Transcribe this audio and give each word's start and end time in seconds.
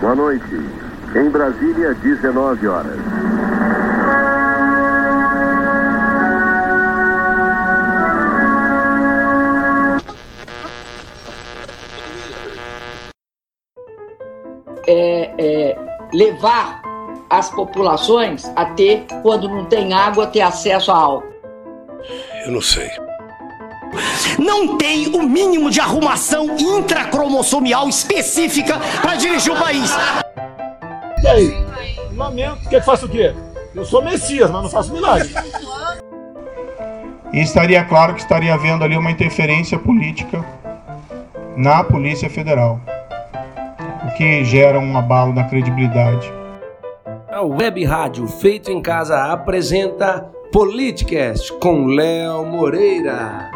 Boa 0.00 0.14
noite. 0.14 0.44
Em 1.14 1.30
Brasília, 1.30 1.94
19 1.94 2.66
horas. 2.68 2.98
É, 14.86 15.32
é, 15.38 15.78
levar 16.12 16.82
as 17.30 17.50
populações 17.50 18.44
a 18.54 18.66
ter, 18.66 19.06
quando 19.22 19.48
não 19.48 19.64
tem 19.64 19.92
água, 19.94 20.26
ter 20.26 20.42
acesso 20.42 20.92
a 20.92 20.96
álcool. 20.96 21.34
Eu 22.44 22.52
não 22.52 22.60
sei. 22.60 23.05
Não 24.38 24.76
tem 24.76 25.08
o 25.08 25.22
mínimo 25.22 25.70
de 25.70 25.80
arrumação 25.80 26.56
intracromossomial 26.58 27.88
específica 27.88 28.78
para 29.00 29.14
dirigir 29.14 29.52
o 29.52 29.56
país. 29.56 29.90
E 31.22 31.26
aí? 31.26 31.66
Lamento. 32.14 32.68
Quer 32.68 32.80
que 32.80 32.86
faça 32.86 33.06
o 33.06 33.08
quê? 33.08 33.34
Eu 33.74 33.84
sou 33.84 34.02
Messias, 34.02 34.50
mas 34.50 34.62
não 34.62 34.70
faço 34.70 34.92
milagre. 34.92 35.30
E 37.32 37.40
estaria 37.40 37.84
claro 37.84 38.14
que 38.14 38.20
estaria 38.20 38.54
havendo 38.54 38.84
ali 38.84 38.96
uma 38.96 39.10
interferência 39.10 39.78
política 39.78 40.44
na 41.56 41.82
Polícia 41.82 42.30
Federal, 42.30 42.80
o 44.06 44.14
que 44.16 44.44
gera 44.44 44.78
um 44.78 44.96
abalo 44.96 45.32
na 45.32 45.44
credibilidade. 45.44 46.32
A 47.28 47.42
Web 47.42 47.84
Rádio 47.84 48.26
Feito 48.26 48.70
em 48.70 48.80
Casa 48.80 49.32
apresenta 49.32 50.30
Politicast 50.52 51.52
com 51.54 51.86
Léo 51.86 52.46
Moreira. 52.46 53.55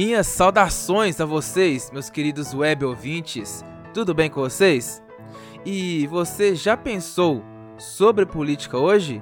Minhas 0.00 0.28
saudações 0.28 1.20
a 1.20 1.24
vocês, 1.24 1.90
meus 1.90 2.08
queridos 2.08 2.54
web 2.54 2.84
ouvintes. 2.84 3.64
Tudo 3.92 4.14
bem 4.14 4.30
com 4.30 4.40
vocês? 4.40 5.02
E 5.66 6.06
você 6.06 6.54
já 6.54 6.76
pensou 6.76 7.42
sobre 7.76 8.24
política 8.24 8.78
hoje? 8.78 9.20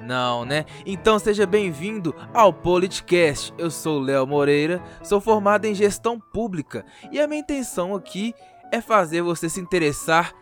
Não, 0.00 0.44
né? 0.44 0.64
Então 0.84 1.16
seja 1.20 1.46
bem-vindo 1.46 2.12
ao 2.34 2.52
Politicast. 2.52 3.54
Eu 3.56 3.70
sou 3.70 4.00
Léo 4.00 4.26
Moreira, 4.26 4.82
sou 5.00 5.20
formado 5.20 5.64
em 5.64 5.76
gestão 5.76 6.18
pública 6.18 6.84
e 7.12 7.20
a 7.20 7.28
minha 7.28 7.40
intenção 7.40 7.94
aqui 7.94 8.34
é 8.72 8.80
fazer 8.80 9.22
você 9.22 9.48
se 9.48 9.60
interessar 9.60 10.32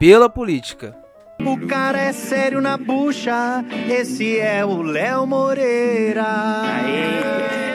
pela 0.00 0.28
política. 0.28 1.00
O 1.38 1.64
cara 1.68 2.00
é 2.00 2.12
sério 2.12 2.60
na 2.60 2.76
bucha, 2.76 3.64
esse 3.88 4.36
é 4.36 4.64
o 4.64 4.82
Léo 4.82 5.24
Moreira. 5.28 6.24
Aê. 6.24 7.67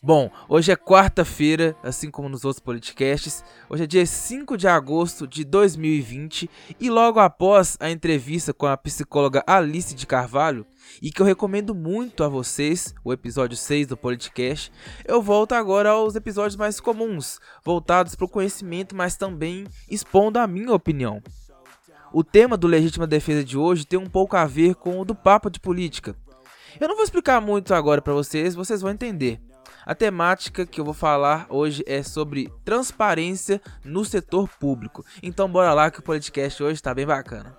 Bom, 0.00 0.30
hoje 0.48 0.70
é 0.70 0.76
quarta-feira, 0.76 1.76
assim 1.82 2.08
como 2.08 2.28
nos 2.28 2.44
outros 2.44 2.60
podcasts. 2.60 3.42
Hoje 3.68 3.82
é 3.82 3.86
dia 3.86 4.06
5 4.06 4.56
de 4.56 4.68
agosto 4.68 5.26
de 5.26 5.44
2020 5.44 6.48
e 6.78 6.88
logo 6.88 7.18
após 7.18 7.76
a 7.80 7.90
entrevista 7.90 8.54
com 8.54 8.66
a 8.66 8.76
psicóloga 8.76 9.42
Alice 9.44 9.96
de 9.96 10.06
Carvalho, 10.06 10.64
e 11.02 11.10
que 11.10 11.20
eu 11.20 11.26
recomendo 11.26 11.74
muito 11.74 12.22
a 12.22 12.28
vocês, 12.28 12.94
o 13.04 13.12
episódio 13.12 13.56
6 13.56 13.88
do 13.88 13.96
podcast, 13.96 14.70
eu 15.04 15.20
volto 15.20 15.54
agora 15.54 15.90
aos 15.90 16.14
episódios 16.14 16.54
mais 16.54 16.78
comuns, 16.78 17.40
voltados 17.64 18.14
para 18.14 18.24
o 18.24 18.30
conhecimento, 18.30 18.94
mas 18.94 19.16
também 19.16 19.66
expondo 19.90 20.38
a 20.38 20.46
minha 20.46 20.72
opinião. 20.72 21.20
O 22.12 22.22
tema 22.22 22.56
do 22.56 22.68
Legítima 22.68 23.04
Defesa 23.04 23.42
de 23.42 23.58
hoje 23.58 23.84
tem 23.84 23.98
um 23.98 24.08
pouco 24.08 24.36
a 24.36 24.46
ver 24.46 24.76
com 24.76 25.00
o 25.00 25.04
do 25.04 25.16
Papo 25.16 25.50
de 25.50 25.58
Política. 25.58 26.14
Eu 26.80 26.86
não 26.86 26.94
vou 26.94 27.04
explicar 27.04 27.40
muito 27.40 27.74
agora 27.74 28.00
para 28.00 28.14
vocês, 28.14 28.54
vocês 28.54 28.80
vão 28.80 28.92
entender. 28.92 29.47
A 29.88 29.94
temática 29.94 30.66
que 30.66 30.78
eu 30.78 30.84
vou 30.84 30.92
falar 30.92 31.46
hoje 31.48 31.82
é 31.86 32.02
sobre 32.02 32.52
transparência 32.62 33.58
no 33.82 34.04
setor 34.04 34.46
público. 34.46 35.02
Então 35.22 35.50
bora 35.50 35.72
lá 35.72 35.90
que 35.90 35.98
o 35.98 36.02
podcast 36.02 36.62
hoje 36.62 36.74
está 36.74 36.92
bem 36.92 37.06
bacana. 37.06 37.56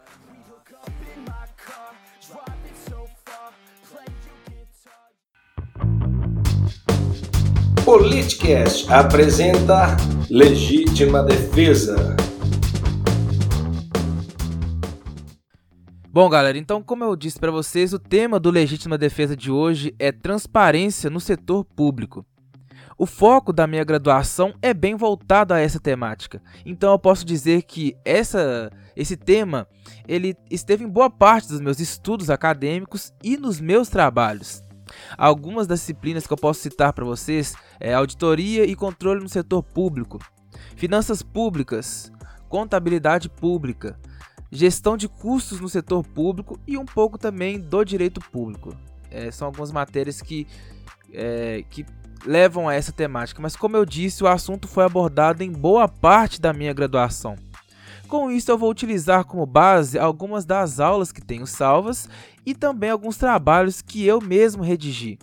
Politicast 7.84 8.94
apresenta 8.94 9.98
Legítima 10.30 11.24
Defesa. 11.24 12.16
Bom, 16.22 16.28
galera, 16.28 16.58
então 16.58 16.84
como 16.84 17.06
eu 17.06 17.16
disse 17.16 17.40
para 17.40 17.50
vocês, 17.50 17.94
o 17.94 17.98
tema 17.98 18.42
do 18.42 18.52
Legítima 18.52 18.98
Defesa 18.98 19.38
de 19.38 19.50
hoje 19.50 19.96
é 19.98 20.12
transparência 20.12 21.10
no 21.10 21.22
setor 21.22 21.64
público. 21.64 22.26
O 22.98 23.06
foco 23.06 23.54
da 23.54 23.66
minha 23.66 23.86
graduação 23.86 24.54
é 24.62 24.74
bem 24.74 24.98
voltado 24.98 25.54
a 25.54 25.62
essa 25.62 25.80
temática. 25.80 26.42
Então 26.66 26.92
eu 26.92 27.00
posso 27.00 27.24
dizer 27.24 27.62
que 27.62 27.96
essa, 28.04 28.70
esse 28.98 29.16
tema 29.16 29.66
ele 30.06 30.36
esteve 30.52 30.84
em 30.84 30.90
boa 30.90 31.10
parte 31.10 31.48
dos 31.48 31.62
meus 31.62 31.80
estudos 31.80 32.30
acadêmicos 32.30 33.14
e 33.24 33.38
nos 33.38 33.62
meus 33.62 33.88
trabalhos. 33.88 34.62
Algumas 35.18 35.68
das 35.68 35.80
disciplinas 35.80 36.28
que 36.28 36.34
eu 36.34 36.38
posso 36.38 36.60
citar 36.60 36.92
para 36.92 37.06
vocês 37.06 37.56
é 37.80 37.94
auditoria 37.94 38.66
e 38.66 38.76
controle 38.76 39.22
no 39.22 39.30
setor 39.30 39.64
público, 39.64 40.20
finanças 40.76 41.24
públicas, 41.24 42.12
contabilidade 42.50 43.30
pública, 43.30 43.98
gestão 44.52 44.98
de 44.98 45.08
custos 45.08 45.60
no 45.60 45.70
setor 45.70 46.04
público 46.04 46.60
e 46.68 46.78
um 46.78 46.86
pouco 46.86 47.18
também 47.18 47.60
do 47.60 47.84
direito 47.84 48.20
público. 48.20 48.76
É, 49.12 49.32
são 49.32 49.48
algumas 49.48 49.72
matérias 49.72 50.22
que, 50.22 50.48
é, 51.14 51.64
que 51.70 51.86
levam 52.26 52.68
a 52.68 52.74
essa 52.74 52.92
temática, 52.92 53.42
mas 53.42 53.56
como 53.56 53.78
eu 53.78 53.86
disse, 53.86 54.24
o 54.24 54.28
assunto 54.28 54.68
foi 54.68 54.84
abordado 54.84 55.44
em 55.44 55.52
boa 55.52 55.88
parte 55.88 56.42
da 56.42 56.54
minha 56.54 56.74
graduação. 56.74 57.36
Com 58.08 58.32
isso, 58.32 58.50
eu 58.50 58.58
vou 58.58 58.72
utilizar 58.72 59.24
como 59.24 59.46
base 59.46 60.00
algumas 60.00 60.44
das 60.44 60.80
aulas 60.80 61.12
que 61.12 61.22
tenho 61.22 61.46
salvas 61.46 62.10
e 62.44 62.56
também 62.56 62.90
alguns 62.90 63.18
trabalhos 63.18 63.84
que 63.84 64.06
eu 64.06 64.20
mesmo 64.20 64.64
redigi. 64.64 65.20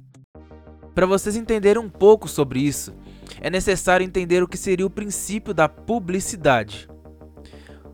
Para 0.94 1.04
vocês 1.04 1.34
entenderem 1.34 1.82
um 1.82 1.90
pouco 1.90 2.28
sobre 2.28 2.60
isso, 2.60 2.94
é 3.40 3.50
necessário 3.50 4.04
entender 4.04 4.42
o 4.42 4.48
que 4.48 4.56
seria 4.56 4.86
o 4.86 4.90
princípio 4.90 5.52
da 5.52 5.68
publicidade. 5.68 6.88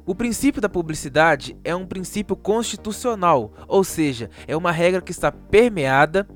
O 0.05 0.17
princípio 0.17 0.61
da 0.61 0.69
publicidade 0.69 1.57
é 1.63 1.77
um 1.77 1.87
princípio 1.87 2.35
constitucional, 2.35 3.53
ou 3.69 3.85
seja, 3.85 4.29
é 4.49 4.57
uma 4.57 4.73
regra 4.73 5.01
que 5.01 5.13
está 5.13 5.31
permeada, 5.31 6.27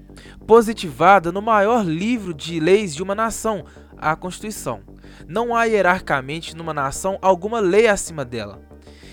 positivada 0.47 1.33
no 1.33 1.43
maior 1.43 1.85
livro 1.85 2.33
de 2.33 2.61
leis 2.61 2.95
de 2.95 3.03
uma 3.03 3.15
nação, 3.15 3.65
a 3.97 4.15
Constituição. 4.15 4.83
Não 5.27 5.55
há 5.55 5.65
hierarquicamente 5.65 6.55
numa 6.55 6.73
nação 6.73 7.19
alguma 7.21 7.59
lei 7.59 7.89
acima 7.89 8.25
dela. 8.25 8.63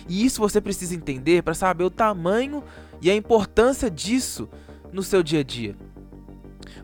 E 0.08 0.24
isso 0.24 0.40
você 0.40 0.62
precisa 0.62 0.94
entender 0.94 1.42
para 1.42 1.56
saber 1.56 1.86
o 1.86 1.90
tamanho 1.90 2.64
e 3.02 3.10
a 3.10 3.16
importância 3.16 3.90
disso 3.90 4.48
no 4.92 5.02
seu 5.02 5.24
dia 5.24 5.40
a 5.40 5.44
dia. 5.44 5.76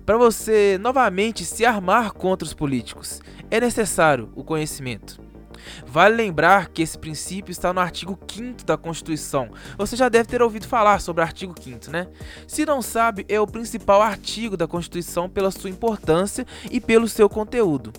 Para 0.07 0.17
você 0.17 0.79
novamente 0.81 1.45
se 1.45 1.63
armar 1.63 2.13
contra 2.13 2.47
os 2.47 2.53
políticos, 2.53 3.21
é 3.51 3.59
necessário 3.59 4.31
o 4.35 4.43
conhecimento. 4.43 5.28
Vale 5.85 6.15
lembrar 6.15 6.69
que 6.69 6.81
esse 6.81 6.97
princípio 6.97 7.51
está 7.51 7.73
no 7.73 7.79
artigo 7.79 8.17
5 8.27 8.63
da 8.65 8.77
Constituição. 8.77 9.49
Você 9.77 9.95
já 9.95 10.09
deve 10.09 10.29
ter 10.29 10.41
ouvido 10.41 10.67
falar 10.67 10.99
sobre 11.01 11.21
o 11.21 11.25
artigo 11.25 11.55
5, 11.59 11.91
né? 11.91 12.07
Se 12.47 12.65
não 12.65 12.81
sabe, 12.81 13.25
é 13.27 13.39
o 13.39 13.47
principal 13.47 14.01
artigo 14.01 14.55
da 14.55 14.67
Constituição 14.67 15.29
pela 15.29 15.51
sua 15.51 15.69
importância 15.69 16.45
e 16.69 16.79
pelo 16.79 17.07
seu 17.07 17.29
conteúdo. 17.29 17.91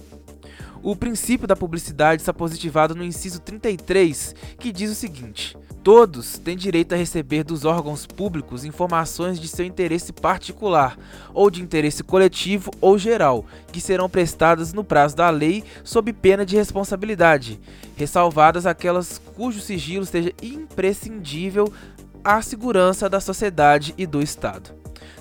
O 0.82 0.96
princípio 0.96 1.46
da 1.46 1.54
publicidade 1.54 2.22
está 2.22 2.32
positivado 2.32 2.94
no 2.94 3.04
inciso 3.04 3.40
33, 3.40 4.34
que 4.58 4.72
diz 4.72 4.90
o 4.90 4.94
seguinte: 4.94 5.54
Todos 5.82 6.38
têm 6.38 6.56
direito 6.56 6.94
a 6.94 6.96
receber 6.96 7.44
dos 7.44 7.66
órgãos 7.66 8.06
públicos 8.06 8.64
informações 8.64 9.38
de 9.38 9.46
seu 9.46 9.64
interesse 9.64 10.10
particular 10.10 10.98
ou 11.34 11.50
de 11.50 11.62
interesse 11.62 12.02
coletivo 12.02 12.70
ou 12.80 12.96
geral, 12.96 13.44
que 13.70 13.80
serão 13.80 14.08
prestadas 14.08 14.72
no 14.72 14.82
prazo 14.82 15.16
da 15.16 15.28
lei 15.28 15.64
sob 15.84 16.12
pena 16.14 16.46
de 16.46 16.56
responsabilidade, 16.56 17.60
ressalvadas 17.94 18.64
aquelas 18.64 19.20
cujo 19.36 19.60
sigilo 19.60 20.06
seja 20.06 20.32
imprescindível 20.42 21.70
à 22.24 22.40
segurança 22.40 23.08
da 23.08 23.20
sociedade 23.20 23.94
e 23.98 24.06
do 24.06 24.22
Estado. 24.22 24.79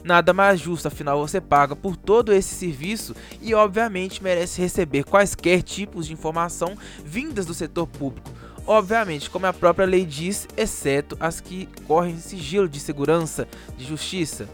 Nada 0.10 0.34
mais 0.34 0.60
justo, 0.60 0.88
afinal 0.88 1.20
você 1.20 1.40
paga 1.40 1.76
por 1.76 1.96
todo 1.96 2.34
esse 2.34 2.56
serviço 2.56 3.16
e 3.44 3.54
obviamente 3.54 4.24
merece 4.24 4.60
receber 4.60 5.04
quaisquer 5.04 5.62
tipos 5.62 6.08
de 6.08 6.14
informação 6.14 6.76
vindas 7.06 7.46
do 7.46 7.54
setor 7.54 7.86
público. 7.86 8.28
Obviamente, 8.66 9.30
como 9.30 9.46
a 9.46 9.54
própria 9.54 9.86
lei 9.86 10.04
diz, 10.04 10.48
exceto 10.58 11.16
as 11.20 11.40
que 11.40 11.70
correm 11.86 12.18
sigilo 12.18 12.68
de 12.68 12.80
segurança, 12.80 13.48
de 13.78 13.86
justiça. 13.86 14.50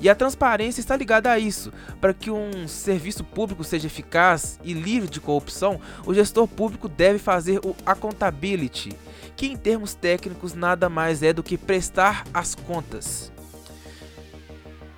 E 0.00 0.08
a 0.08 0.14
transparência 0.14 0.80
está 0.80 0.96
ligada 0.96 1.28
a 1.28 1.40
isso. 1.40 1.72
Para 2.00 2.14
que 2.14 2.30
um 2.30 2.68
serviço 2.68 3.24
público 3.24 3.64
seja 3.64 3.88
eficaz 3.88 4.60
e 4.62 4.72
livre 4.72 5.08
de 5.08 5.20
corrupção, 5.20 5.80
o 6.06 6.14
gestor 6.14 6.46
público 6.46 6.88
deve 6.88 7.18
fazer 7.18 7.58
o 7.64 7.74
accountability, 7.84 8.92
que 9.34 9.48
em 9.48 9.56
termos 9.56 9.92
técnicos 9.92 10.54
nada 10.54 10.88
mais 10.88 11.20
é 11.24 11.32
do 11.32 11.42
que 11.42 11.58
prestar 11.58 12.24
as 12.32 12.54
contas. 12.54 13.34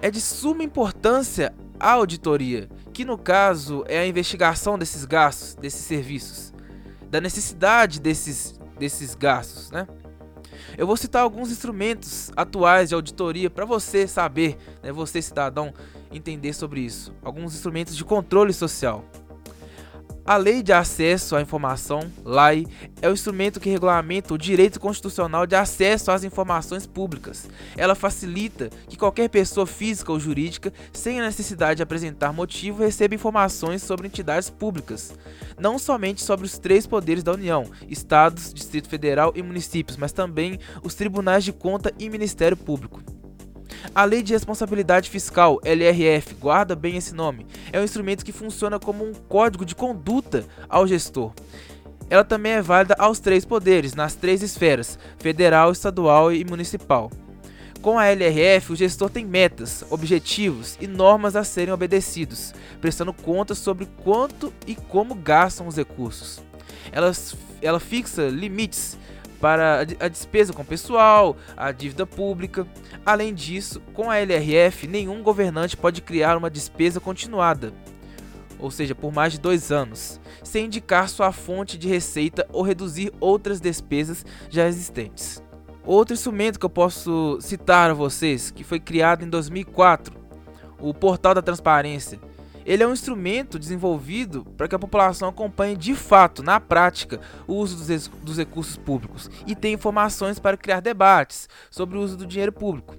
É 0.00 0.10
de 0.10 0.20
suma 0.20 0.62
importância 0.62 1.52
a 1.78 1.92
auditoria, 1.92 2.68
que 2.92 3.04
no 3.04 3.18
caso 3.18 3.84
é 3.88 3.98
a 3.98 4.06
investigação 4.06 4.78
desses 4.78 5.04
gastos, 5.04 5.54
desses 5.54 5.84
serviços, 5.84 6.52
da 7.10 7.20
necessidade 7.20 8.00
desses, 8.00 8.58
desses 8.78 9.14
gastos, 9.14 9.70
né? 9.70 9.86
Eu 10.76 10.86
vou 10.86 10.96
citar 10.96 11.22
alguns 11.22 11.50
instrumentos 11.50 12.30
atuais 12.36 12.90
de 12.90 12.94
auditoria 12.94 13.50
para 13.50 13.64
você 13.64 14.06
saber, 14.06 14.56
né, 14.82 14.92
você 14.92 15.20
cidadão, 15.20 15.72
entender 16.12 16.52
sobre 16.52 16.80
isso. 16.80 17.12
Alguns 17.22 17.54
instrumentos 17.54 17.96
de 17.96 18.04
controle 18.04 18.52
social. 18.52 19.04
A 20.28 20.36
Lei 20.36 20.62
de 20.62 20.74
Acesso 20.74 21.36
à 21.36 21.40
Informação, 21.40 22.00
LAI, 22.22 22.66
é 23.00 23.08
o 23.08 23.14
instrumento 23.14 23.58
que 23.58 23.70
regulamenta 23.70 24.34
o 24.34 24.36
direito 24.36 24.78
constitucional 24.78 25.46
de 25.46 25.56
acesso 25.56 26.10
às 26.10 26.22
informações 26.22 26.86
públicas. 26.86 27.48
Ela 27.78 27.94
facilita 27.94 28.68
que 28.86 28.98
qualquer 28.98 29.30
pessoa 29.30 29.66
física 29.66 30.12
ou 30.12 30.20
jurídica, 30.20 30.70
sem 30.92 31.18
a 31.18 31.24
necessidade 31.24 31.78
de 31.78 31.82
apresentar 31.82 32.30
motivo, 32.30 32.82
receba 32.82 33.14
informações 33.14 33.82
sobre 33.82 34.06
entidades 34.06 34.50
públicas, 34.50 35.14
não 35.58 35.78
somente 35.78 36.20
sobre 36.20 36.44
os 36.44 36.58
três 36.58 36.86
poderes 36.86 37.22
da 37.22 37.32
União, 37.32 37.64
Estados, 37.88 38.52
Distrito 38.52 38.86
Federal 38.86 39.32
e 39.34 39.42
municípios, 39.42 39.96
mas 39.96 40.12
também 40.12 40.60
os 40.82 40.94
tribunais 40.94 41.42
de 41.42 41.54
conta 41.54 41.90
e 41.98 42.10
Ministério 42.10 42.54
Público. 42.54 43.17
A 43.94 44.04
Lei 44.04 44.22
de 44.22 44.32
Responsabilidade 44.32 45.10
Fiscal, 45.10 45.58
LRF, 45.64 46.34
guarda 46.34 46.76
bem 46.76 46.96
esse 46.96 47.14
nome, 47.14 47.46
é 47.72 47.80
um 47.80 47.84
instrumento 47.84 48.24
que 48.24 48.32
funciona 48.32 48.78
como 48.78 49.04
um 49.04 49.12
código 49.12 49.64
de 49.64 49.74
conduta 49.74 50.44
ao 50.68 50.86
gestor. 50.86 51.32
Ela 52.10 52.24
também 52.24 52.52
é 52.52 52.62
válida 52.62 52.96
aos 52.98 53.18
três 53.18 53.44
poderes, 53.44 53.94
nas 53.94 54.14
três 54.14 54.42
esferas: 54.42 54.98
federal, 55.18 55.72
estadual 55.72 56.32
e 56.32 56.44
municipal. 56.44 57.10
Com 57.80 57.98
a 57.98 58.06
LRF, 58.06 58.72
o 58.72 58.76
gestor 58.76 59.08
tem 59.08 59.24
metas, 59.24 59.84
objetivos 59.88 60.76
e 60.80 60.86
normas 60.86 61.36
a 61.36 61.44
serem 61.44 61.72
obedecidos, 61.72 62.52
prestando 62.80 63.12
contas 63.12 63.58
sobre 63.58 63.86
quanto 64.02 64.52
e 64.66 64.74
como 64.74 65.14
gastam 65.14 65.66
os 65.66 65.76
recursos. 65.76 66.42
Ela, 66.90 67.12
ela 67.62 67.78
fixa 67.78 68.28
limites 68.28 68.98
para 69.40 69.86
a 70.00 70.08
despesa 70.08 70.52
com 70.52 70.64
pessoal, 70.64 71.36
a 71.56 71.72
dívida 71.72 72.06
pública. 72.06 72.66
Além 73.04 73.32
disso, 73.32 73.80
com 73.94 74.10
a 74.10 74.18
LRF, 74.18 74.86
nenhum 74.86 75.22
governante 75.22 75.76
pode 75.76 76.02
criar 76.02 76.36
uma 76.36 76.50
despesa 76.50 77.00
continuada, 77.00 77.72
ou 78.58 78.70
seja, 78.70 78.94
por 78.94 79.12
mais 79.12 79.32
de 79.32 79.40
dois 79.40 79.70
anos, 79.70 80.20
sem 80.42 80.66
indicar 80.66 81.08
sua 81.08 81.32
fonte 81.32 81.78
de 81.78 81.88
receita 81.88 82.46
ou 82.52 82.62
reduzir 82.62 83.12
outras 83.20 83.60
despesas 83.60 84.24
já 84.50 84.66
existentes. 84.66 85.42
Outro 85.84 86.12
instrumento 86.12 86.58
que 86.58 86.66
eu 86.66 86.70
posso 86.70 87.38
citar 87.40 87.90
a 87.90 87.94
vocês, 87.94 88.50
que 88.50 88.62
foi 88.62 88.78
criado 88.78 89.24
em 89.24 89.28
2004, 89.28 90.14
o 90.80 90.92
Portal 90.92 91.34
da 91.34 91.42
Transparência, 91.42 92.20
ele 92.68 92.82
é 92.82 92.86
um 92.86 92.92
instrumento 92.92 93.58
desenvolvido 93.58 94.44
para 94.54 94.68
que 94.68 94.74
a 94.74 94.78
população 94.78 95.30
acompanhe 95.30 95.74
de 95.74 95.94
fato, 95.94 96.42
na 96.42 96.60
prática, 96.60 97.18
o 97.46 97.54
uso 97.54 97.78
dos, 97.78 98.08
dos 98.22 98.36
recursos 98.36 98.76
públicos 98.76 99.30
e 99.46 99.56
tenha 99.56 99.72
informações 99.72 100.38
para 100.38 100.54
criar 100.54 100.80
debates 100.80 101.48
sobre 101.70 101.96
o 101.96 102.02
uso 102.02 102.14
do 102.14 102.26
dinheiro 102.26 102.52
público. 102.52 102.94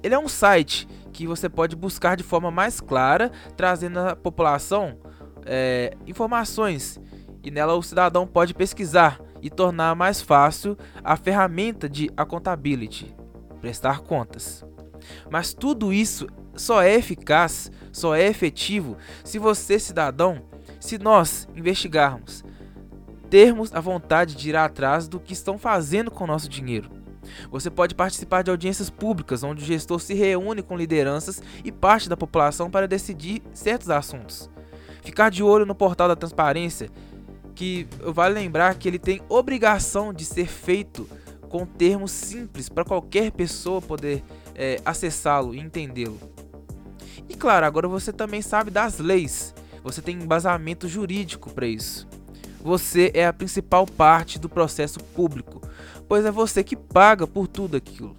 Ele 0.00 0.14
é 0.14 0.18
um 0.18 0.28
site 0.28 0.86
que 1.12 1.26
você 1.26 1.48
pode 1.48 1.74
buscar 1.74 2.16
de 2.16 2.22
forma 2.22 2.52
mais 2.52 2.80
clara, 2.80 3.32
trazendo 3.56 3.98
à 3.98 4.14
população 4.14 4.96
é, 5.44 5.92
informações 6.06 7.00
e 7.42 7.50
nela 7.50 7.74
o 7.74 7.82
cidadão 7.82 8.28
pode 8.28 8.54
pesquisar 8.54 9.20
e 9.42 9.50
tornar 9.50 9.96
mais 9.96 10.22
fácil 10.22 10.78
a 11.02 11.16
ferramenta 11.16 11.88
de 11.88 12.08
accountability, 12.16 13.12
prestar 13.60 14.02
contas. 14.02 14.64
Mas 15.28 15.52
tudo 15.52 15.92
isso 15.92 16.28
só 16.60 16.82
é 16.82 16.94
eficaz, 16.94 17.72
só 17.90 18.14
é 18.14 18.26
efetivo 18.26 18.96
se 19.24 19.38
você, 19.38 19.78
cidadão, 19.78 20.42
se 20.78 20.98
nós 20.98 21.48
investigarmos, 21.56 22.44
termos 23.30 23.74
a 23.74 23.80
vontade 23.80 24.34
de 24.36 24.50
ir 24.50 24.56
atrás 24.56 25.08
do 25.08 25.18
que 25.18 25.32
estão 25.32 25.58
fazendo 25.58 26.10
com 26.10 26.24
o 26.24 26.26
nosso 26.26 26.48
dinheiro. 26.48 26.90
Você 27.50 27.70
pode 27.70 27.94
participar 27.94 28.42
de 28.42 28.50
audiências 28.50 28.90
públicas, 28.90 29.42
onde 29.42 29.62
o 29.62 29.66
gestor 29.66 30.00
se 30.00 30.14
reúne 30.14 30.62
com 30.62 30.76
lideranças 30.76 31.42
e 31.64 31.72
parte 31.72 32.08
da 32.08 32.16
população 32.16 32.70
para 32.70 32.88
decidir 32.88 33.42
certos 33.54 33.88
assuntos. 33.88 34.50
Ficar 35.02 35.30
de 35.30 35.42
olho 35.42 35.64
no 35.64 35.74
portal 35.74 36.08
da 36.08 36.16
transparência, 36.16 36.90
que 37.54 37.86
vale 38.00 38.34
lembrar 38.34 38.74
que 38.74 38.86
ele 38.86 38.98
tem 38.98 39.22
obrigação 39.28 40.12
de 40.12 40.24
ser 40.24 40.46
feito 40.46 41.08
com 41.48 41.64
termos 41.64 42.10
simples 42.10 42.68
para 42.68 42.84
qualquer 42.84 43.32
pessoa 43.32 43.80
poder 43.80 44.22
é, 44.54 44.80
acessá-lo 44.84 45.54
e 45.54 45.58
entendê-lo. 45.58 46.18
E 47.30 47.34
claro, 47.34 47.64
agora 47.64 47.86
você 47.86 48.12
também 48.12 48.42
sabe 48.42 48.72
das 48.72 48.98
leis. 48.98 49.54
Você 49.84 50.02
tem 50.02 50.16
embasamento 50.16 50.88
jurídico 50.88 51.48
para 51.48 51.64
isso. 51.64 52.08
Você 52.60 53.12
é 53.14 53.24
a 53.24 53.32
principal 53.32 53.86
parte 53.86 54.36
do 54.36 54.48
processo 54.48 54.98
público, 54.98 55.62
pois 56.08 56.24
é 56.24 56.30
você 56.32 56.64
que 56.64 56.74
paga 56.74 57.28
por 57.28 57.46
tudo 57.46 57.76
aquilo. 57.76 58.16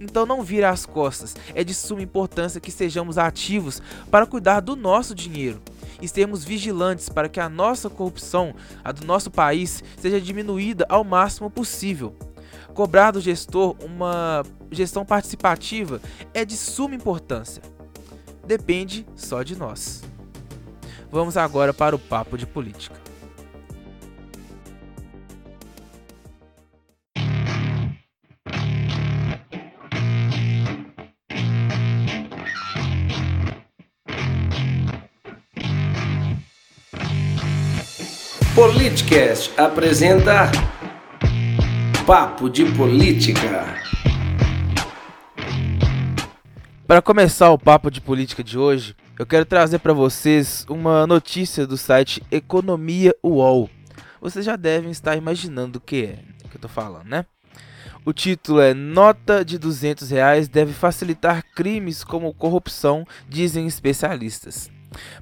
Então 0.00 0.24
não 0.24 0.42
vire 0.42 0.64
as 0.64 0.86
costas. 0.86 1.36
É 1.54 1.62
de 1.62 1.74
suma 1.74 2.00
importância 2.00 2.58
que 2.58 2.70
sejamos 2.70 3.18
ativos 3.18 3.82
para 4.10 4.24
cuidar 4.24 4.60
do 4.60 4.74
nosso 4.74 5.14
dinheiro 5.14 5.60
e 6.00 6.08
sermos 6.08 6.42
vigilantes 6.42 7.10
para 7.10 7.28
que 7.28 7.38
a 7.38 7.50
nossa 7.50 7.90
corrupção, 7.90 8.54
a 8.82 8.90
do 8.90 9.06
nosso 9.06 9.30
país, 9.30 9.84
seja 9.98 10.18
diminuída 10.18 10.86
ao 10.88 11.04
máximo 11.04 11.50
possível. 11.50 12.16
Cobrar 12.72 13.10
do 13.10 13.20
gestor 13.20 13.76
uma 13.84 14.42
gestão 14.70 15.04
participativa 15.04 16.00
é 16.32 16.42
de 16.42 16.56
suma 16.56 16.94
importância 16.94 17.75
depende 18.46 19.06
só 19.14 19.42
de 19.42 19.56
nós. 19.56 20.02
Vamos 21.10 21.36
agora 21.36 21.74
para 21.74 21.96
o 21.96 21.98
papo 21.98 22.36
de 22.38 22.46
política. 22.46 23.06
Politicast 38.54 39.52
apresenta 39.58 40.50
Papo 42.06 42.48
de 42.48 42.64
Política. 42.64 43.85
Para 46.86 47.02
começar 47.02 47.50
o 47.50 47.58
papo 47.58 47.90
de 47.90 48.00
política 48.00 48.44
de 48.44 48.56
hoje, 48.56 48.94
eu 49.18 49.26
quero 49.26 49.44
trazer 49.44 49.80
para 49.80 49.92
vocês 49.92 50.64
uma 50.68 51.04
notícia 51.04 51.66
do 51.66 51.76
site 51.76 52.22
Economia 52.30 53.12
UOL. 53.24 53.68
Vocês 54.20 54.44
já 54.44 54.54
devem 54.54 54.92
estar 54.92 55.16
imaginando 55.16 55.78
o 55.78 55.80
que 55.80 56.04
é 56.04 56.18
o 56.44 56.48
que 56.48 56.56
eu 56.56 56.60
tô 56.60 56.68
falando, 56.68 57.08
né? 57.08 57.26
O 58.04 58.12
título 58.12 58.60
é 58.60 58.72
Nota 58.72 59.44
de 59.44 59.58
200 59.58 60.10
reais 60.10 60.48
deve 60.48 60.72
facilitar 60.72 61.42
crimes 61.56 62.04
como 62.04 62.32
corrupção, 62.32 63.04
dizem 63.28 63.66
especialistas. 63.66 64.70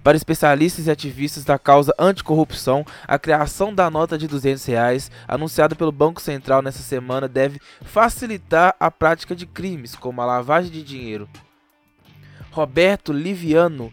Para 0.03 0.19
especialistas 0.19 0.87
e 0.87 0.91
ativistas 0.91 1.45
da 1.45 1.59
causa 1.59 1.95
anticorrupção, 1.99 2.85
a 3.09 3.19
criação 3.19 3.75
da 3.75 3.89
nota 3.89 4.19
de 4.19 4.29
200 4.29 4.67
reais, 4.67 5.11
anunciada 5.27 5.75
pelo 5.75 5.91
Banco 5.91 6.21
Central 6.21 6.61
nessa 6.61 6.83
semana, 6.83 7.27
deve 7.27 7.59
facilitar 7.81 8.77
a 8.79 8.91
prática 8.91 9.35
de 9.35 9.47
crimes 9.47 9.97
como 9.97 10.21
a 10.21 10.27
lavagem 10.27 10.71
de 10.71 10.83
dinheiro, 10.83 11.27
Roberto 12.55 13.13
Liviano, 13.13 13.93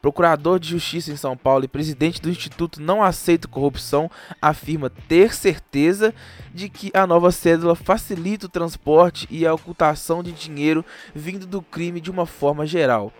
procurador 0.00 0.60
de 0.60 0.68
justiça 0.68 1.10
em 1.10 1.16
São 1.16 1.36
Paulo 1.36 1.64
e 1.64 1.68
presidente 1.68 2.22
do 2.22 2.30
Instituto 2.30 2.80
Não 2.80 3.02
Aceito 3.02 3.48
Corrupção, 3.48 4.08
afirma 4.40 4.88
ter 4.88 5.34
certeza 5.34 6.14
de 6.54 6.68
que 6.68 6.92
a 6.94 7.04
nova 7.04 7.32
cédula 7.32 7.74
facilita 7.74 8.46
o 8.46 8.48
transporte 8.48 9.26
e 9.28 9.44
a 9.44 9.52
ocultação 9.52 10.22
de 10.22 10.30
dinheiro 10.30 10.84
vindo 11.12 11.48
do 11.48 11.60
crime 11.60 12.00
de 12.00 12.08
uma 12.08 12.26
forma 12.26 12.64
geral. 12.64 13.12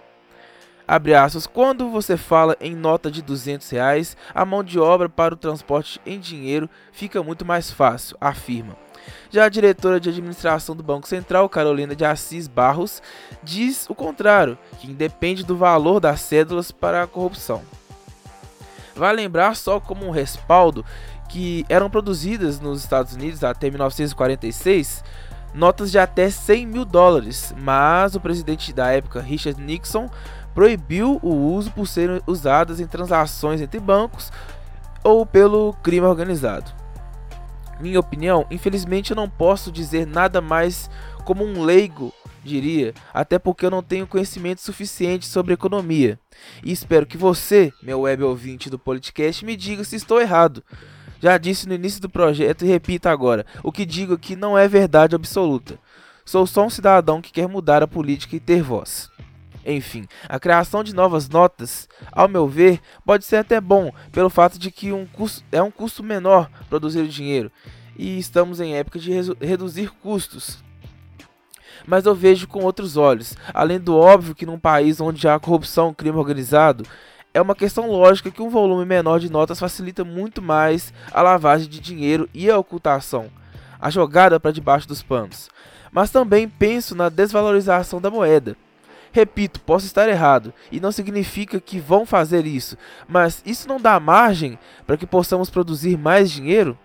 Aspas, 0.87 1.49
quando 1.49 1.91
você 1.91 2.17
fala 2.17 2.57
em 2.61 2.77
nota 2.77 3.11
de 3.11 3.23
200 3.23 3.69
reais, 3.71 4.17
a 4.33 4.45
mão 4.45 4.63
de 4.63 4.79
obra 4.79 5.09
para 5.09 5.35
o 5.35 5.37
transporte 5.37 6.01
em 6.07 6.21
dinheiro 6.21 6.71
fica 6.93 7.25
muito 7.25 7.45
mais 7.45 7.73
fácil, 7.73 8.17
afirma. 8.21 8.86
Já 9.31 9.45
a 9.45 9.49
diretora 9.49 10.01
de 10.01 10.09
administração 10.09 10.75
do 10.75 10.83
Banco 10.83 11.09
Central, 11.09 11.49
Carolina 11.49 11.95
de 11.95 12.05
Assis 12.05 12.49
Barros, 12.49 13.03
diz 13.43 13.89
o 13.89 13.95
contrário, 13.95 14.59
que 14.79 14.91
independe 14.91 15.45
do 15.45 15.57
valor 15.57 16.01
das 16.01 16.21
cédulas 16.21 16.71
para 16.71 17.03
a 17.03 17.07
corrupção. 17.07 17.63
Vale 18.95 19.23
lembrar 19.23 19.55
só 19.57 19.79
como 19.79 20.07
um 20.07 20.11
respaldo 20.11 20.85
que 21.29 21.67
eram 21.69 21.91
produzidas 21.91 22.61
nos 22.61 22.83
Estados 22.83 23.13
Unidos 23.15 23.45
até 23.45 23.69
1946 23.69 25.05
notas 25.57 25.91
de 25.91 25.99
até 25.99 26.29
100 26.29 26.67
mil 26.67 26.85
dólares, 26.85 27.55
mas 27.57 28.15
o 28.15 28.21
presidente 28.21 28.73
da 28.73 28.91
época, 28.91 29.21
Richard 29.21 29.61
Nixon, 29.61 30.09
proibiu 30.55 31.19
o 31.23 31.35
uso 31.35 31.71
por 31.71 31.87
serem 31.87 32.21
usadas 32.27 32.79
em 32.79 32.87
transações 32.87 33.61
entre 33.61 33.81
bancos 33.81 34.31
ou 35.03 35.25
pelo 35.25 35.75
crime 35.83 36.07
organizado. 36.07 36.71
Minha 37.81 38.01
opinião, 38.01 38.47
infelizmente 38.51 39.11
eu 39.11 39.17
não 39.17 39.29
posso 39.29 39.71
dizer 39.71 40.07
nada 40.07 40.41
mais 40.41 40.91
como 41.25 41.45
um 41.45 41.63
leigo 41.63 42.13
diria, 42.47 42.95
até 43.13 43.39
porque 43.39 43.67
eu 43.67 43.71
não 43.71 43.83
tenho 43.83 44.07
conhecimento 44.07 44.63
suficiente 44.63 45.27
sobre 45.27 45.53
economia. 45.53 46.19
E 46.65 46.73
espero 46.73 47.05
que 47.05 47.19
você, 47.19 47.73
meu 47.83 48.03
web 48.03 48.23
ouvinte 48.23 48.71
do 48.71 48.79
podcast, 48.79 49.45
me 49.45 49.57
diga 49.57 49.85
se 49.85 49.97
estou 49.97 50.21
errado. 50.21 50.63
Já 51.21 51.37
disse 51.37 51.69
no 51.69 51.75
início 51.75 52.01
do 52.01 52.09
projeto 52.09 52.65
e 52.65 52.69
repito 52.69 53.09
agora: 53.09 53.45
o 53.63 53.73
que 53.73 53.85
digo 53.85 54.15
aqui 54.15 54.37
não 54.37 54.57
é 54.57 54.69
verdade 54.69 55.15
absoluta. 55.15 55.79
Sou 56.25 56.47
só 56.47 56.65
um 56.65 56.71
cidadão 56.71 57.21
que 57.21 57.33
quer 57.33 57.49
mudar 57.49 57.83
a 57.83 57.89
política 57.89 58.37
e 58.37 58.41
ter 58.41 58.63
voz. 58.63 59.11
Enfim, 59.67 60.07
a 60.29 60.39
criação 60.39 60.85
de 60.85 60.95
novas 60.95 61.29
notas, 61.29 61.89
ao 62.13 62.29
meu 62.29 62.47
ver, 62.47 62.81
pode 63.05 63.25
ser 63.25 63.37
até 63.37 63.61
bom, 63.61 63.93
pelo 64.13 64.31
fato 64.31 64.61
de 64.61 64.71
que 64.71 64.93
um 64.93 65.05
custo, 65.05 65.45
é 65.51 65.61
um 65.61 65.73
custo 65.73 66.05
menor 66.05 66.49
produzir 66.71 67.01
o 67.01 67.09
dinheiro 67.09 67.51
e 67.99 68.17
estamos 68.19 68.61
em 68.61 68.77
época 68.77 69.01
de 69.01 69.11
reduzir 69.41 69.91
custos. 69.91 70.63
Mas 71.85 72.07
eu 72.07 72.15
vejo 72.15 72.47
com 72.47 72.63
outros 72.63 72.97
olhos, 72.97 73.37
além 73.53 73.81
do 73.81 73.97
óbvio 73.97 74.35
que 74.35 74.47
num 74.47 74.59
país 74.59 75.01
onde 75.01 75.27
há 75.27 75.39
corrupção 75.39 75.93
crime 75.93 76.17
organizado, 76.17 76.85
é 77.35 77.41
uma 77.41 77.55
questão 77.55 77.91
lógica 77.91 78.31
que 78.31 78.43
um 78.43 78.49
volume 78.49 78.85
menor 78.85 79.19
de 79.19 79.31
notas 79.31 79.59
facilita 79.59 80.05
muito 80.05 80.41
mais 80.41 80.93
a 81.13 81.23
lavagem 81.23 81.69
de 81.69 81.81
dinheiro 81.81 82.29
e 82.33 82.49
a 82.49 82.57
ocultação, 82.57 83.31
a 83.81 83.91
jogada 83.91 84.39
para 84.39 84.53
debaixo 84.53 84.89
dos 84.89 85.03
panos. 85.03 85.49
Mas 85.93 86.11
também 86.11 86.49
penso 86.49 86.95
na 86.95 87.09
desvalorização 87.09 88.01
da 88.01 88.11
moeda. 88.11 88.57
Repito, 89.17 89.61
posso 89.61 89.87
estar 89.87 90.07
errado 90.11 90.53
e 90.71 90.79
não 90.79 90.93
significa 90.93 91.59
que 91.59 91.81
vão 91.81 92.05
fazer 92.05 92.45
isso, 92.45 92.77
mas 93.09 93.43
isso 93.47 93.67
não 93.67 93.81
dá 93.81 93.99
margem 93.99 94.59
para 94.87 94.99
que 94.99 95.07
possamos 95.07 95.49
produzir 95.49 95.97
mais 95.97 96.31
dinheiro? 96.31 96.79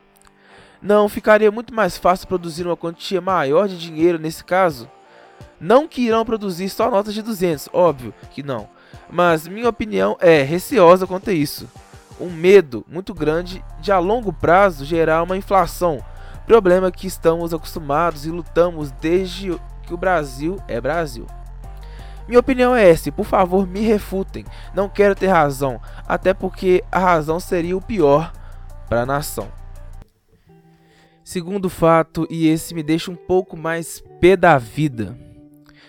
Não 0.81 1.09
ficaria 1.09 1.51
muito 1.51 1.75
mais 1.75 1.97
fácil 1.97 2.29
produzir 2.29 2.65
uma 2.65 2.77
quantia 2.77 3.19
maior 3.19 3.67
de 3.67 3.77
dinheiro 3.77 4.17
nesse 4.17 4.45
caso? 4.45 4.89
Não 5.59 5.89
que 5.89 6.03
irão 6.03 6.23
produzir 6.23 6.69
só 6.69 6.89
notas 6.89 7.13
de 7.13 7.21
200, 7.21 7.67
óbvio 7.73 8.13
que 8.29 8.41
não, 8.41 8.69
mas 9.09 9.45
minha 9.45 9.67
opinião 9.67 10.15
é 10.21 10.41
receosa 10.41 11.05
quanto 11.05 11.31
a 11.31 11.33
isso. 11.33 11.69
Um 12.17 12.29
medo 12.29 12.85
muito 12.87 13.13
grande 13.13 13.61
de 13.81 13.91
a 13.91 13.99
longo 13.99 14.31
prazo 14.31 14.85
gerar 14.85 15.21
uma 15.21 15.35
inflação, 15.35 16.01
problema 16.47 16.93
que 16.93 17.07
estamos 17.07 17.53
acostumados 17.53 18.25
e 18.25 18.29
lutamos 18.29 18.89
desde 18.89 19.59
que 19.83 19.93
o 19.93 19.97
Brasil 19.97 20.57
é 20.69 20.79
Brasil. 20.79 21.27
Minha 22.27 22.39
opinião 22.39 22.75
é 22.75 22.89
essa, 22.89 23.11
por 23.11 23.25
favor 23.25 23.67
me 23.67 23.81
refutem. 23.81 24.45
Não 24.73 24.87
quero 24.87 25.15
ter 25.15 25.27
razão, 25.27 25.79
até 26.07 26.33
porque 26.33 26.83
a 26.91 26.99
razão 26.99 27.39
seria 27.39 27.75
o 27.75 27.81
pior 27.81 28.31
para 28.87 29.01
a 29.01 29.05
nação. 29.05 29.51
Segundo 31.23 31.69
fato, 31.69 32.27
e 32.29 32.47
esse 32.47 32.73
me 32.73 32.83
deixa 32.83 33.11
um 33.11 33.15
pouco 33.15 33.55
mais 33.55 34.03
pé 34.19 34.35
da 34.35 34.57
vida. 34.57 35.17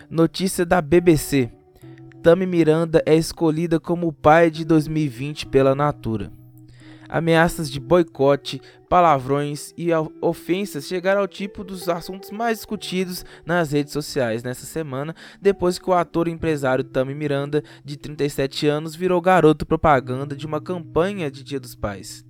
Notícia 0.09 0.65
da 0.65 0.81
BBC. 0.81 1.51
Tami 2.23 2.47
Miranda 2.47 3.03
é 3.05 3.17
escolhida 3.17 3.81
como 3.81 4.07
o 4.07 4.13
pai 4.13 4.51
de 4.51 4.65
2020 4.65 5.47
pela 5.47 5.75
Natura 5.75 6.42
ameaças 7.13 7.71
de 7.71 7.79
boicote, 7.79 8.59
palavrões 8.89 9.75
e 9.77 9.91
ofensas 10.19 10.87
chegaram 10.87 11.21
ao 11.21 11.29
tipo 11.29 11.63
dos 11.63 11.87
assuntos 11.87 12.31
mais 12.31 12.57
discutidos 12.57 13.23
nas 13.45 13.71
redes 13.71 13.93
sociais 13.93 14.43
nessa 14.43 14.65
semana, 14.65 15.15
depois 15.39 15.79
que 15.79 15.91
o 15.91 15.93
ator 15.93 16.27
e 16.27 16.31
empresário 16.31 16.83
Tami 16.83 17.15
Miranda, 17.15 17.63
de 17.85 17.99
37 17.99 18.67
anos, 18.67 18.97
virou 18.97 19.21
garoto 19.21 19.67
propaganda 19.67 20.35
de 20.35 20.47
uma 20.47 20.59
campanha 20.59 21.31
de 21.31 21.45
Dia 21.45 21.61
dos 21.61 21.75
Pais. 21.75 22.25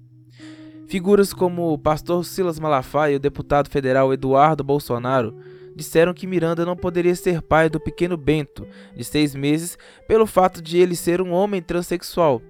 Figuras 0.88 1.32
como 1.32 1.72
o 1.72 1.78
pastor 1.78 2.24
Silas 2.24 2.58
Malafaia 2.58 3.12
e 3.12 3.16
o 3.16 3.20
deputado 3.20 3.70
federal 3.70 4.12
Eduardo 4.12 4.64
Bolsonaro 4.64 5.38
disseram 5.76 6.12
que 6.12 6.26
Miranda 6.26 6.66
não 6.66 6.76
poderia 6.76 7.14
ser 7.14 7.40
pai 7.40 7.70
do 7.70 7.78
pequeno 7.78 8.16
Bento, 8.16 8.66
de 8.96 9.04
seis 9.04 9.32
meses, 9.32 9.78
pelo 10.08 10.26
fato 10.26 10.60
de 10.60 10.76
ele 10.78 10.96
ser 10.96 11.22
um 11.22 11.30
homem 11.30 11.62
transexual 11.62 12.42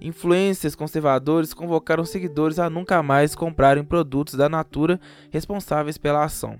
Influências 0.00 0.74
conservadores 0.74 1.54
convocaram 1.54 2.04
seguidores 2.04 2.58
a 2.58 2.68
nunca 2.68 3.02
mais 3.02 3.34
comprarem 3.34 3.84
produtos 3.84 4.34
da 4.34 4.48
Natura 4.48 5.00
responsáveis 5.30 5.98
pela 5.98 6.24
ação. 6.24 6.58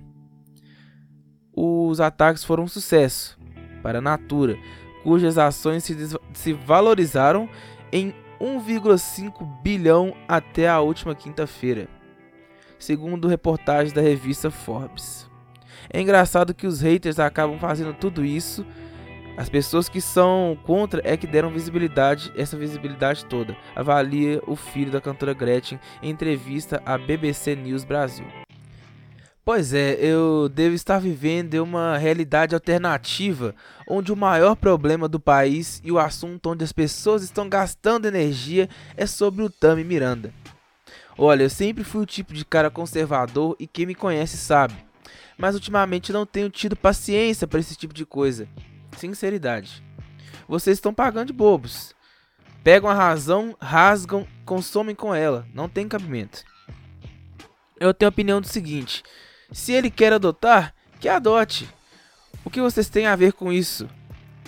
Os 1.54 2.00
ataques 2.00 2.44
foram 2.44 2.64
um 2.64 2.68
sucesso 2.68 3.38
para 3.82 3.98
a 3.98 4.02
Natura, 4.02 4.56
cujas 5.02 5.36
ações 5.36 5.84
se, 5.84 5.96
se 6.32 6.52
valorizaram 6.52 7.48
em 7.92 8.14
1,5 8.40 9.62
bilhão 9.62 10.14
até 10.26 10.68
a 10.68 10.80
última 10.80 11.14
quinta-feira, 11.14 11.88
segundo 12.78 13.28
reportagem 13.28 13.92
da 13.92 14.00
revista 14.00 14.50
Forbes. 14.50 15.30
É 15.92 16.00
engraçado 16.00 16.54
que 16.54 16.66
os 16.66 16.80
haters 16.80 17.18
acabam 17.18 17.58
fazendo 17.58 17.92
tudo 17.94 18.24
isso 18.24 18.64
as 19.34 19.48
pessoas 19.48 19.88
que 19.88 20.00
são 20.00 20.58
contra 20.64 21.00
é 21.04 21.16
que 21.16 21.26
deram 21.26 21.50
visibilidade, 21.50 22.30
essa 22.36 22.56
visibilidade 22.56 23.24
toda. 23.24 23.56
Avalia 23.74 24.42
o 24.46 24.54
filho 24.54 24.92
da 24.92 25.00
cantora 25.00 25.32
Gretchen 25.32 25.80
em 26.02 26.10
entrevista 26.10 26.82
à 26.84 26.98
BBC 26.98 27.56
News 27.56 27.82
Brasil. 27.82 28.26
Pois 29.44 29.72
é, 29.72 29.94
eu 29.94 30.48
devo 30.48 30.74
estar 30.74 31.00
vivendo 31.00 31.54
uma 31.54 31.96
realidade 31.96 32.54
alternativa, 32.54 33.54
onde 33.88 34.12
o 34.12 34.16
maior 34.16 34.54
problema 34.54 35.08
do 35.08 35.18
país 35.18 35.80
e 35.82 35.90
o 35.90 35.98
assunto 35.98 36.50
onde 36.50 36.62
as 36.62 36.70
pessoas 36.70 37.22
estão 37.24 37.48
gastando 37.48 38.06
energia 38.06 38.68
é 38.96 39.06
sobre 39.06 39.42
o 39.42 39.50
Tami 39.50 39.82
Miranda. 39.82 40.32
Olha, 41.18 41.42
eu 41.42 41.50
sempre 41.50 41.82
fui 41.82 42.02
o 42.02 42.06
tipo 42.06 42.32
de 42.32 42.44
cara 42.44 42.70
conservador 42.70 43.56
e 43.58 43.66
quem 43.66 43.86
me 43.86 43.94
conhece 43.94 44.36
sabe, 44.36 44.74
mas 45.36 45.54
ultimamente 45.54 46.12
não 46.12 46.24
tenho 46.24 46.48
tido 46.48 46.76
paciência 46.76 47.46
para 47.46 47.58
esse 47.58 47.74
tipo 47.74 47.92
de 47.92 48.06
coisa 48.06 48.46
sinceridade. 48.96 49.82
Vocês 50.48 50.78
estão 50.78 50.92
pagando 50.92 51.28
de 51.28 51.32
bobos. 51.32 51.94
Pegam 52.62 52.88
a 52.88 52.94
razão, 52.94 53.56
rasgam, 53.60 54.26
consomem 54.44 54.94
com 54.94 55.14
ela. 55.14 55.46
Não 55.52 55.68
tem 55.68 55.88
cabimento. 55.88 56.44
Eu 57.80 57.92
tenho 57.92 58.08
a 58.08 58.10
opinião 58.10 58.40
do 58.40 58.46
seguinte: 58.46 59.02
se 59.50 59.72
ele 59.72 59.90
quer 59.90 60.12
adotar, 60.12 60.74
que 61.00 61.08
adote. 61.08 61.68
O 62.44 62.50
que 62.50 62.60
vocês 62.60 62.88
têm 62.88 63.06
a 63.06 63.16
ver 63.16 63.32
com 63.32 63.52
isso? 63.52 63.88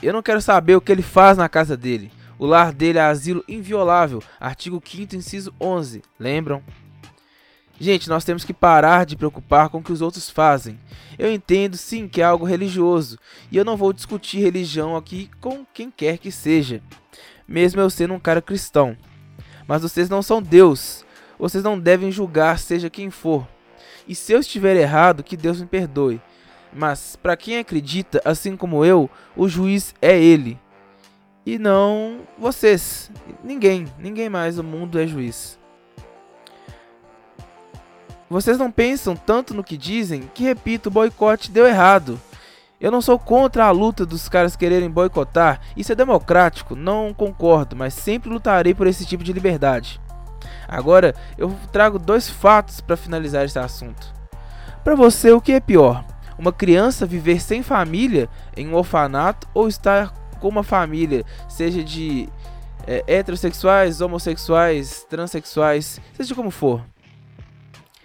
Eu 0.02 0.12
não 0.12 0.22
quero 0.22 0.40
saber 0.40 0.76
o 0.76 0.80
que 0.80 0.92
ele 0.92 1.02
faz 1.02 1.38
na 1.38 1.48
casa 1.48 1.76
dele. 1.76 2.12
O 2.38 2.46
lar 2.46 2.72
dele 2.72 2.98
é 2.98 3.02
asilo 3.02 3.44
inviolável. 3.48 4.22
Artigo 4.38 4.82
5 4.84 5.16
inciso 5.16 5.54
11. 5.60 6.02
Lembram? 6.18 6.62
Gente, 7.78 8.08
nós 8.08 8.24
temos 8.24 8.44
que 8.44 8.54
parar 8.54 9.04
de 9.04 9.16
preocupar 9.16 9.68
com 9.68 9.78
o 9.78 9.82
que 9.82 9.92
os 9.92 10.00
outros 10.00 10.30
fazem. 10.30 10.78
Eu 11.18 11.32
entendo 11.32 11.76
sim 11.76 12.06
que 12.06 12.20
é 12.20 12.24
algo 12.24 12.44
religioso, 12.44 13.18
e 13.50 13.56
eu 13.56 13.64
não 13.64 13.76
vou 13.76 13.92
discutir 13.92 14.38
religião 14.38 14.96
aqui 14.96 15.28
com 15.40 15.64
quem 15.74 15.90
quer 15.90 16.18
que 16.18 16.30
seja, 16.30 16.80
mesmo 17.46 17.80
eu 17.80 17.90
sendo 17.90 18.14
um 18.14 18.20
cara 18.20 18.40
cristão. 18.40 18.96
Mas 19.66 19.82
vocês 19.82 20.08
não 20.08 20.22
são 20.22 20.42
Deus. 20.42 21.04
Vocês 21.38 21.64
não 21.64 21.78
devem 21.78 22.12
julgar 22.12 22.58
seja 22.58 22.90
quem 22.90 23.10
for. 23.10 23.46
E 24.06 24.14
se 24.14 24.32
eu 24.32 24.40
estiver 24.40 24.76
errado, 24.76 25.22
que 25.22 25.36
Deus 25.36 25.60
me 25.60 25.66
perdoe. 25.66 26.20
Mas 26.72 27.16
para 27.16 27.36
quem 27.36 27.58
acredita, 27.58 28.20
assim 28.24 28.56
como 28.56 28.84
eu, 28.84 29.08
o 29.36 29.48
juiz 29.48 29.94
é 30.02 30.18
ele. 30.18 30.58
E 31.46 31.58
não 31.58 32.20
vocês. 32.38 33.10
Ninguém, 33.42 33.86
ninguém 33.98 34.28
mais 34.28 34.56
no 34.56 34.62
mundo 34.62 34.98
é 34.98 35.06
juiz. 35.06 35.58
Vocês 38.28 38.58
não 38.58 38.70
pensam 38.70 39.14
tanto 39.14 39.52
no 39.52 39.62
que 39.62 39.76
dizem 39.76 40.30
que, 40.34 40.44
repito, 40.44 40.88
o 40.88 40.92
boicote 40.92 41.50
deu 41.50 41.66
errado. 41.66 42.20
Eu 42.80 42.90
não 42.90 43.00
sou 43.00 43.18
contra 43.18 43.66
a 43.66 43.70
luta 43.70 44.04
dos 44.04 44.28
caras 44.28 44.56
quererem 44.56 44.90
boicotar, 44.90 45.60
isso 45.76 45.92
é 45.92 45.94
democrático, 45.94 46.74
não 46.74 47.14
concordo, 47.14 47.76
mas 47.76 47.94
sempre 47.94 48.28
lutarei 48.28 48.74
por 48.74 48.86
esse 48.86 49.06
tipo 49.06 49.22
de 49.22 49.32
liberdade. 49.32 50.00
Agora, 50.68 51.14
eu 51.38 51.54
trago 51.72 51.98
dois 51.98 52.28
fatos 52.28 52.80
para 52.80 52.96
finalizar 52.96 53.44
esse 53.44 53.58
assunto. 53.58 54.12
Para 54.82 54.94
você, 54.94 55.32
o 55.32 55.40
que 55.40 55.52
é 55.52 55.60
pior? 55.60 56.04
Uma 56.38 56.52
criança 56.52 57.06
viver 57.06 57.40
sem 57.40 57.62
família 57.62 58.28
em 58.56 58.68
um 58.68 58.74
orfanato 58.74 59.48
ou 59.54 59.68
estar 59.68 60.12
com 60.40 60.48
uma 60.48 60.62
família, 60.62 61.24
seja 61.48 61.82
de 61.82 62.28
é, 62.86 63.04
heterossexuais, 63.06 64.00
homossexuais, 64.00 65.06
transexuais, 65.08 66.00
seja 66.12 66.34
como 66.34 66.50
for? 66.50 66.82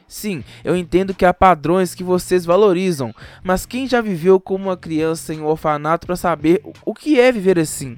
Sim, 0.10 0.44
eu 0.64 0.76
entendo 0.76 1.14
que 1.14 1.24
há 1.24 1.32
padrões 1.32 1.94
que 1.94 2.04
vocês 2.04 2.44
valorizam, 2.44 3.14
mas 3.44 3.68
quem 3.68 3.88
já 3.88 4.02
viveu 4.02 4.40
como 4.40 4.66
uma 4.66 4.76
criança 4.76 5.36
em 5.36 5.40
um 5.40 5.46
orfanato 5.46 6.08
para 6.08 6.16
saber 6.16 6.64
o 6.84 6.96
que 6.96 7.20
é 7.20 7.32
viver 7.32 7.60
assim? 7.60 7.96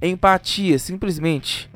Empatia, 0.00 0.78
simplesmente. 0.78 1.70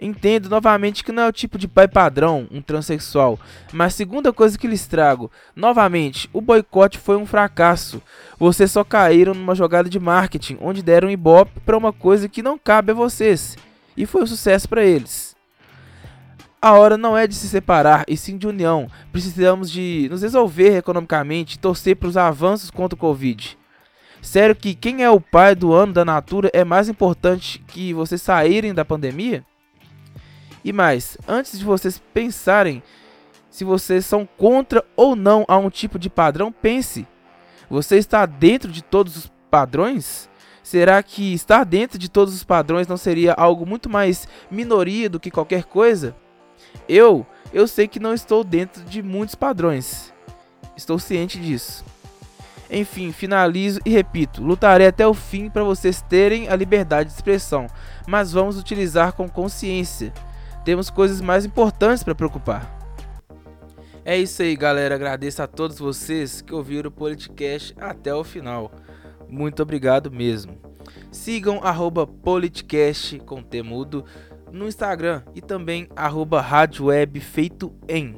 Entendo 0.00 0.48
novamente 0.48 1.04
que 1.04 1.12
não 1.12 1.24
é 1.24 1.28
o 1.28 1.32
tipo 1.32 1.58
de 1.58 1.68
pai 1.68 1.86
padrão, 1.86 2.48
um 2.50 2.62
transexual, 2.62 3.38
mas 3.74 3.94
segunda 3.94 4.32
coisa 4.32 4.56
que 4.56 4.66
lhes 4.66 4.86
trago, 4.86 5.30
novamente, 5.54 6.26
o 6.32 6.40
boicote 6.40 6.96
foi 6.96 7.18
um 7.18 7.26
fracasso. 7.26 8.00
Vocês 8.38 8.70
só 8.70 8.82
caíram 8.82 9.34
numa 9.34 9.54
jogada 9.54 9.90
de 9.90 10.00
marketing, 10.00 10.56
onde 10.62 10.82
deram 10.82 11.10
ibope 11.10 11.60
para 11.60 11.76
uma 11.76 11.92
coisa 11.92 12.26
que 12.26 12.42
não 12.42 12.56
cabe 12.56 12.92
a 12.92 12.94
vocês, 12.94 13.54
e 13.94 14.06
foi 14.06 14.22
um 14.22 14.26
sucesso 14.26 14.66
para 14.66 14.82
eles. 14.82 15.35
A 16.66 16.72
hora 16.72 16.98
não 16.98 17.16
é 17.16 17.28
de 17.28 17.34
se 17.36 17.48
separar, 17.48 18.04
e 18.08 18.16
sim 18.16 18.36
de 18.36 18.44
união. 18.44 18.90
Precisamos 19.12 19.70
de 19.70 20.08
nos 20.10 20.22
resolver 20.22 20.76
economicamente 20.76 21.54
e 21.54 21.58
torcer 21.60 21.94
para 21.94 22.08
os 22.08 22.16
avanços 22.16 22.72
contra 22.72 22.96
o 22.96 22.98
Covid. 22.98 23.56
Sério 24.20 24.56
que 24.56 24.74
quem 24.74 25.04
é 25.04 25.08
o 25.08 25.20
pai 25.20 25.54
do 25.54 25.72
ano 25.72 25.92
da 25.92 26.04
Natura 26.04 26.50
é 26.52 26.64
mais 26.64 26.88
importante 26.88 27.60
que 27.68 27.94
vocês 27.94 28.20
saírem 28.20 28.74
da 28.74 28.84
pandemia? 28.84 29.46
E 30.64 30.72
mais, 30.72 31.16
antes 31.28 31.56
de 31.56 31.64
vocês 31.64 32.02
pensarem 32.12 32.82
se 33.48 33.62
vocês 33.62 34.04
são 34.04 34.28
contra 34.36 34.84
ou 34.96 35.14
não 35.14 35.44
a 35.46 35.56
um 35.56 35.70
tipo 35.70 36.00
de 36.00 36.10
padrão, 36.10 36.50
pense: 36.50 37.06
você 37.70 37.96
está 37.96 38.26
dentro 38.26 38.72
de 38.72 38.82
todos 38.82 39.16
os 39.16 39.32
padrões? 39.48 40.28
Será 40.64 41.00
que 41.00 41.32
estar 41.32 41.62
dentro 41.62 41.96
de 41.96 42.10
todos 42.10 42.34
os 42.34 42.42
padrões 42.42 42.88
não 42.88 42.96
seria 42.96 43.34
algo 43.34 43.64
muito 43.64 43.88
mais 43.88 44.26
minoria 44.50 45.08
do 45.08 45.20
que 45.20 45.30
qualquer 45.30 45.62
coisa? 45.62 46.25
Eu, 46.88 47.26
eu 47.52 47.66
sei 47.66 47.88
que 47.88 48.00
não 48.00 48.14
estou 48.14 48.44
dentro 48.44 48.82
de 48.84 49.02
muitos 49.02 49.34
padrões. 49.34 50.12
Estou 50.76 50.98
ciente 50.98 51.38
disso. 51.38 51.84
Enfim, 52.70 53.12
finalizo 53.12 53.80
e 53.84 53.90
repito: 53.90 54.42
lutarei 54.42 54.86
até 54.86 55.06
o 55.06 55.14
fim 55.14 55.48
para 55.48 55.64
vocês 55.64 56.02
terem 56.02 56.48
a 56.48 56.56
liberdade 56.56 57.08
de 57.08 57.14
expressão, 57.14 57.66
mas 58.06 58.32
vamos 58.32 58.58
utilizar 58.58 59.12
com 59.12 59.28
consciência. 59.28 60.12
Temos 60.64 60.90
coisas 60.90 61.20
mais 61.20 61.44
importantes 61.44 62.02
para 62.02 62.14
preocupar. 62.14 62.74
É 64.04 64.16
isso 64.16 64.42
aí, 64.42 64.54
galera. 64.56 64.94
Agradeço 64.94 65.42
a 65.42 65.46
todos 65.46 65.78
vocês 65.78 66.40
que 66.40 66.54
ouviram 66.54 66.88
o 66.88 66.92
podcast 66.92 67.74
até 67.78 68.14
o 68.14 68.22
final. 68.22 68.70
Muito 69.28 69.62
obrigado 69.62 70.10
mesmo. 70.10 70.56
Sigam 71.10 71.60
arroba 71.62 72.06
politicast 72.06 73.18
com 73.20 73.42
temudo 73.42 74.04
no 74.56 74.66
Instagram 74.66 75.22
e 75.34 75.40
também 75.40 75.86
arroba 75.94 76.40
rádio 76.40 76.86
web 76.86 77.20
feito 77.20 77.72
em. 77.86 78.16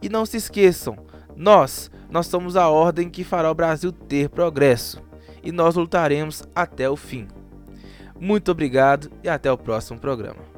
E 0.00 0.08
não 0.08 0.26
se 0.26 0.36
esqueçam, 0.36 0.96
nós, 1.34 1.90
nós 2.10 2.26
somos 2.26 2.56
a 2.56 2.68
ordem 2.68 3.08
que 3.08 3.24
fará 3.24 3.50
o 3.50 3.54
Brasil 3.54 3.90
ter 3.90 4.28
progresso. 4.28 5.02
E 5.42 5.50
nós 5.50 5.74
lutaremos 5.74 6.44
até 6.54 6.88
o 6.88 6.96
fim. 6.96 7.26
Muito 8.20 8.52
obrigado 8.52 9.10
e 9.24 9.28
até 9.28 9.50
o 9.50 9.58
próximo 9.58 9.98
programa. 9.98 10.52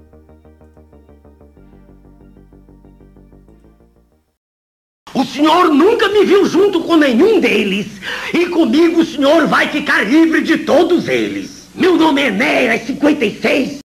O 5.15 5.25
senhor 5.25 5.69
nunca 5.69 6.09
me 6.09 6.25
viu 6.25 6.45
junto 6.45 6.83
com 6.83 6.97
nenhum 6.97 7.41
deles. 7.41 8.01
E 8.35 8.47
comigo 8.47 9.01
o 9.01 9.07
senhor 9.07 9.47
vai 9.47 9.69
ficar 9.69 10.03
livre 10.03 10.43
de 10.43 10.59
todos 10.59 11.09
eles. 11.09 11.71
Meu 11.75 11.97
nome 11.97 12.23
é 12.23 12.27
Enéas 12.27 12.83
56 12.83 13.83